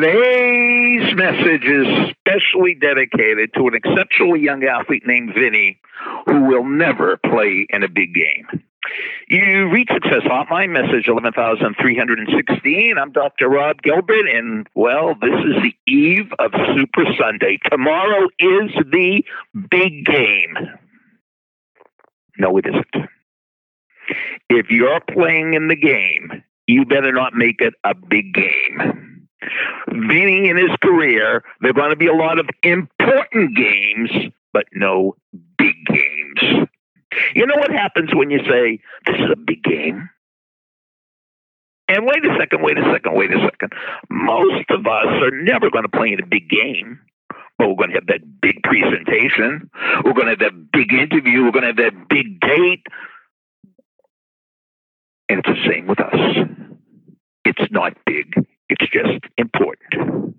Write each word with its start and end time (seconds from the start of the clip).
Today's 0.00 1.14
message 1.14 1.64
is 1.64 1.86
specially 2.20 2.74
dedicated 2.74 3.52
to 3.54 3.68
an 3.68 3.74
exceptionally 3.74 4.40
young 4.40 4.64
athlete 4.64 5.02
named 5.06 5.34
Vinny 5.34 5.78
who 6.24 6.44
will 6.46 6.64
never 6.64 7.18
play 7.18 7.66
in 7.68 7.82
a 7.82 7.88
big 7.88 8.14
game. 8.14 8.64
You 9.28 9.68
reach 9.68 9.90
Success 9.92 10.22
Hotline, 10.22 10.70
message 10.70 11.06
11316. 11.06 12.96
I'm 12.96 13.12
Dr. 13.12 13.50
Rob 13.50 13.82
Gilbert, 13.82 14.26
and 14.26 14.66
well, 14.74 15.16
this 15.20 15.38
is 15.44 15.62
the 15.62 15.74
eve 15.86 16.32
of 16.38 16.52
Super 16.74 17.04
Sunday. 17.20 17.58
Tomorrow 17.70 18.28
is 18.38 18.70
the 18.90 19.22
big 19.70 20.06
game. 20.06 20.56
No, 22.38 22.56
it 22.56 22.64
isn't. 22.64 23.10
If 24.48 24.70
you're 24.70 25.00
playing 25.12 25.52
in 25.52 25.68
the 25.68 25.76
game, 25.76 26.42
you 26.66 26.86
better 26.86 27.12
not 27.12 27.34
make 27.34 27.60
it 27.60 27.74
a 27.84 27.94
big 27.94 28.32
game. 28.32 29.10
Vinny 29.88 30.48
in 30.48 30.56
his 30.56 30.76
career, 30.82 31.42
there 31.60 31.70
are 31.70 31.74
going 31.74 31.90
to 31.90 31.96
be 31.96 32.06
a 32.06 32.14
lot 32.14 32.38
of 32.38 32.48
important 32.62 33.56
games, 33.56 34.10
but 34.52 34.66
no 34.72 35.16
big 35.58 35.74
games. 35.86 36.68
You 37.34 37.46
know 37.46 37.56
what 37.56 37.70
happens 37.70 38.14
when 38.14 38.30
you 38.30 38.38
say, 38.48 38.80
This 39.06 39.16
is 39.16 39.30
a 39.32 39.36
big 39.36 39.62
game? 39.62 40.08
And 41.88 42.06
wait 42.06 42.24
a 42.24 42.36
second, 42.38 42.62
wait 42.62 42.78
a 42.78 42.84
second, 42.92 43.14
wait 43.16 43.32
a 43.32 43.40
second. 43.40 43.72
Most 44.08 44.70
of 44.70 44.86
us 44.86 45.06
are 45.22 45.32
never 45.32 45.70
going 45.70 45.82
to 45.82 45.88
play 45.88 46.12
in 46.12 46.22
a 46.22 46.26
big 46.26 46.48
game, 46.48 47.00
but 47.58 47.68
we're 47.68 47.74
going 47.74 47.90
to 47.90 47.96
have 47.96 48.06
that 48.06 48.40
big 48.40 48.62
presentation. 48.62 49.68
We're 50.04 50.12
going 50.12 50.26
to 50.26 50.30
have 50.30 50.38
that 50.38 50.70
big 50.72 50.92
interview. 50.92 51.42
We're 51.42 51.50
going 51.50 51.62
to 51.62 51.68
have 51.68 51.76
that 51.78 52.08
big 52.08 52.38
date. 52.40 52.86
And 55.28 55.40
it's 55.40 55.48
the 55.48 55.68
same 55.68 55.88
with 55.88 55.98
us. 55.98 56.14
It's 57.44 57.72
not 57.72 57.94
big, 58.06 58.34
it's 58.70 58.90
just 58.90 59.24
important. 59.36 60.36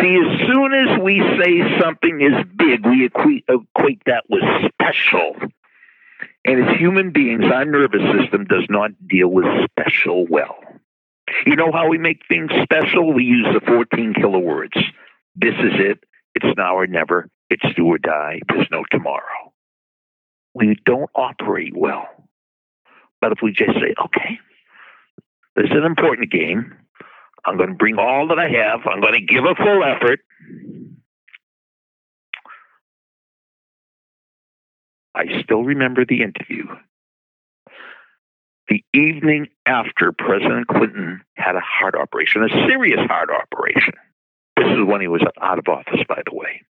See, 0.00 0.18
as 0.20 0.46
soon 0.46 0.74
as 0.74 1.00
we 1.00 1.18
say 1.40 1.80
something 1.80 2.20
is 2.20 2.44
big, 2.56 2.84
we 2.84 3.06
equate, 3.06 3.44
equate 3.48 4.02
that 4.06 4.24
with 4.28 4.42
special. 4.72 5.36
And 6.44 6.68
as 6.68 6.76
human 6.78 7.10
beings, 7.10 7.44
our 7.44 7.64
nervous 7.64 8.02
system 8.20 8.44
does 8.44 8.66
not 8.68 8.90
deal 9.08 9.28
with 9.28 9.46
special 9.70 10.26
well. 10.28 10.56
You 11.44 11.56
know 11.56 11.72
how 11.72 11.88
we 11.88 11.98
make 11.98 12.22
things 12.28 12.50
special? 12.62 13.12
We 13.12 13.24
use 13.24 13.46
the 13.52 13.60
14 13.66 14.14
killer 14.14 14.38
words. 14.38 14.76
This 15.34 15.54
is 15.54 15.72
it. 15.74 16.04
It's 16.34 16.56
now 16.56 16.76
or 16.76 16.86
never. 16.86 17.28
It's 17.50 17.64
do 17.74 17.86
or 17.86 17.98
die. 17.98 18.40
There's 18.48 18.68
no 18.70 18.84
tomorrow. 18.90 19.52
We 20.54 20.76
don't 20.84 21.10
operate 21.14 21.76
well. 21.76 22.08
But 23.20 23.32
if 23.32 23.38
we 23.42 23.52
just 23.52 23.72
say, 23.72 23.94
okay, 24.04 24.38
this 25.56 25.66
is 25.66 25.72
an 25.72 25.84
important 25.84 26.30
game. 26.30 26.74
I'm 27.46 27.56
going 27.56 27.70
to 27.70 27.76
bring 27.76 27.96
all 27.98 28.28
that 28.28 28.38
I 28.38 28.48
have. 28.48 28.80
I'm 28.86 29.00
going 29.00 29.14
to 29.14 29.20
give 29.20 29.44
a 29.44 29.54
full 29.54 29.84
effort. 29.84 30.20
I 35.14 35.42
still 35.42 35.62
remember 35.62 36.04
the 36.04 36.22
interview. 36.22 36.64
The 38.68 38.82
evening 38.92 39.46
after 39.64 40.12
President 40.12 40.66
Clinton 40.66 41.22
had 41.36 41.54
a 41.54 41.60
heart 41.60 41.94
operation, 41.94 42.42
a 42.42 42.48
serious 42.66 43.00
heart 43.06 43.30
operation. 43.30 43.94
This 44.56 44.66
is 44.66 44.84
when 44.84 45.00
he 45.00 45.08
was 45.08 45.22
out 45.40 45.58
of 45.58 45.68
office, 45.68 46.00
by 46.08 46.22
the 46.26 46.34
way. 46.34 46.62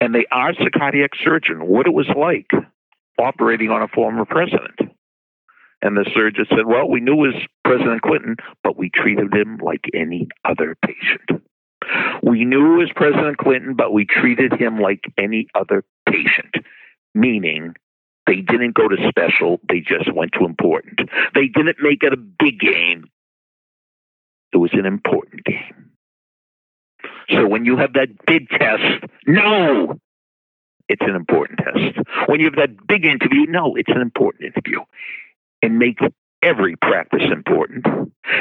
And 0.00 0.14
they 0.14 0.24
asked 0.32 0.58
the 0.58 0.70
cardiac 0.70 1.10
surgeon 1.22 1.66
what 1.66 1.86
it 1.86 1.92
was 1.92 2.08
like 2.16 2.50
operating 3.18 3.70
on 3.70 3.82
a 3.82 3.88
former 3.88 4.24
president. 4.24 4.80
And 5.82 5.96
the 5.96 6.08
surgeon 6.14 6.46
said, 6.48 6.66
Well, 6.66 6.88
we 6.88 7.00
knew 7.00 7.16
was 7.16 7.34
President 7.76 8.02
Clinton, 8.02 8.36
but 8.62 8.76
we 8.76 8.90
treated 8.90 9.34
him 9.34 9.58
like 9.58 9.84
any 9.94 10.28
other 10.44 10.76
patient. 10.84 11.42
We 12.22 12.44
knew 12.44 12.74
it 12.74 12.78
was 12.78 12.90
President 12.94 13.38
Clinton, 13.38 13.74
but 13.74 13.92
we 13.92 14.04
treated 14.04 14.52
him 14.52 14.78
like 14.78 15.00
any 15.18 15.48
other 15.54 15.84
patient 16.06 16.54
meaning 17.14 17.74
they 18.26 18.36
didn't 18.36 18.74
go 18.74 18.88
to 18.88 18.96
special, 19.08 19.60
they 19.68 19.80
just 19.80 20.12
went 20.14 20.32
to 20.38 20.44
important. 20.44 21.00
They 21.34 21.48
didn't 21.48 21.78
make 21.80 22.02
it 22.02 22.12
a 22.12 22.16
big 22.16 22.60
game, 22.60 23.04
it 24.52 24.56
was 24.58 24.70
an 24.74 24.86
important 24.86 25.44
game. 25.44 25.90
So 27.30 27.46
when 27.46 27.64
you 27.64 27.76
have 27.78 27.94
that 27.94 28.08
big 28.26 28.48
test, 28.48 29.04
no, 29.26 29.98
it's 30.88 31.02
an 31.02 31.16
important 31.16 31.60
test. 31.60 32.06
When 32.26 32.40
you 32.40 32.46
have 32.46 32.56
that 32.56 32.86
big 32.86 33.04
interview, 33.04 33.46
no, 33.46 33.74
it's 33.76 33.90
an 33.90 34.00
important 34.00 34.54
interview. 34.54 34.80
And 35.62 35.78
make 35.78 35.98
every 36.42 36.76
practice 36.76 37.22
important, 37.32 37.86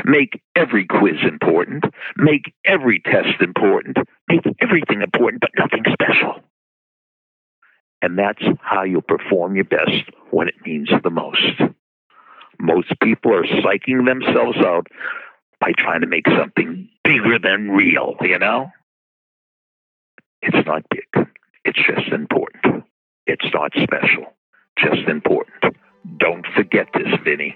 make 0.05 0.41
every 0.55 0.85
quiz 0.85 1.17
important, 1.23 1.85
make 2.17 2.53
every 2.65 2.99
test 2.99 3.41
important, 3.41 3.97
make 4.27 4.41
everything 4.59 5.01
important, 5.01 5.41
but 5.41 5.51
nothing 5.57 5.83
special. 5.93 6.41
And 8.01 8.17
that's 8.17 8.41
how 8.61 8.83
you'll 8.83 9.01
perform 9.01 9.55
your 9.55 9.65
best 9.65 10.09
when 10.31 10.47
it 10.47 10.55
means 10.65 10.89
the 11.03 11.09
most. 11.11 11.61
Most 12.59 12.91
people 13.01 13.33
are 13.33 13.43
psyching 13.43 14.05
themselves 14.05 14.57
out 14.57 14.87
by 15.59 15.71
trying 15.77 16.01
to 16.01 16.07
make 16.07 16.27
something 16.27 16.89
bigger 17.03 17.37
than 17.39 17.69
real, 17.69 18.15
you 18.21 18.39
know? 18.39 18.71
It's 20.41 20.65
not 20.65 20.83
big. 20.89 21.27
It's 21.63 21.79
just 21.85 22.11
important. 22.11 22.83
It's 23.27 23.45
not 23.53 23.71
special. 23.75 24.33
Just 24.77 25.07
important. 25.07 25.75
Don't 26.17 26.45
forget 26.55 26.87
this, 26.93 27.13
Vinny. 27.23 27.55